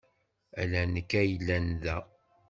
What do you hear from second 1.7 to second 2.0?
da.